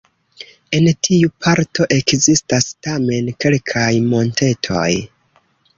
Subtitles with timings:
[0.77, 4.91] En tiu parto ekzistas tamen kelkaj montetoj.